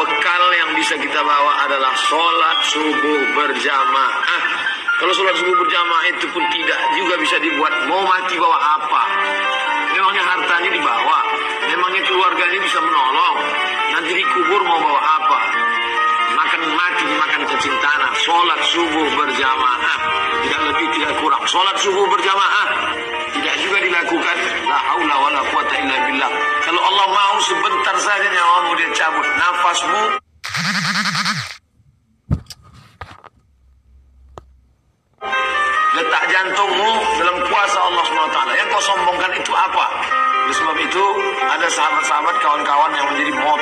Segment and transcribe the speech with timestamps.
[0.00, 4.42] bekal yang bisa kita bawa adalah sholat subuh berjamaah.
[5.00, 9.02] Kalau sholat subuh berjamaah itu pun tidak juga bisa dibuat mau mati bawa apa.
[9.96, 11.18] Memangnya hartanya dibawa,
[11.72, 13.36] memangnya keluarganya bisa menolong.
[13.96, 15.38] Nanti dikubur mau bawa apa?
[16.30, 18.10] Makan mati dimakan cacing tanah.
[18.20, 19.98] Sholat subuh berjamaah.
[20.46, 21.44] Tidak lebih tidak kurang.
[21.48, 22.89] Sholat subuh berjamaah
[27.00, 29.24] Allah mau sebentar saja nyawamu dia cabut.
[29.24, 30.02] Nafasmu
[35.96, 36.92] letak jantungmu
[37.24, 38.38] dalam kuasa Allah SWT.
[38.52, 39.86] Yang kau sombongkan itu apa?
[40.44, 41.04] Oleh sebab itu,
[41.40, 43.59] ada sahabat-sahabat, kawan-kawan yang menjadi motor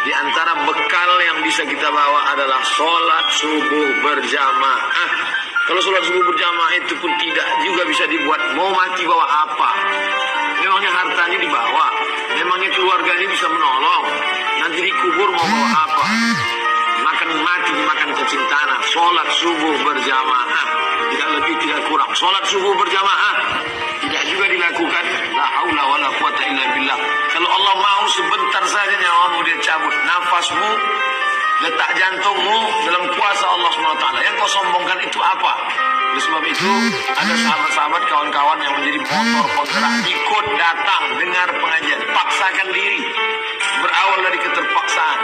[0.00, 5.10] Di antara bekal yang bisa kita bawa adalah sholat subuh berjamaah.
[5.68, 9.70] Kalau sholat subuh berjamaah itu pun tidak juga bisa dibuat mau mati bawa apa.
[10.64, 11.86] Memangnya hartanya dibawa,
[12.32, 14.04] memangnya keluarganya bisa menolong.
[14.64, 16.04] Nanti dikubur mau bawa apa?
[17.04, 18.80] Makan mati dimakan cacing tanah.
[18.88, 20.64] Sholat subuh berjamaah
[21.12, 22.10] tidak lebih tidak kurang.
[22.16, 23.34] Sholat subuh berjamaah
[24.00, 25.04] tidak juga dilakukan.
[25.36, 26.96] La haula wa la quwata illa.
[27.36, 28.64] Kalau Allah mau sebentar
[31.60, 32.58] letak jantungmu
[32.88, 34.04] dalam kuasa Allah SWT.
[34.24, 35.52] Yang kau sombongkan itu apa?
[36.10, 36.72] Oleh sebab itu,
[37.14, 39.92] ada sahabat-sahabat, kawan-kawan yang menjadi motor penggerak.
[40.10, 42.00] Ikut datang, dengar pengajian.
[42.10, 43.00] Paksakan diri.
[43.80, 45.19] Berawal dari keterpaksaan.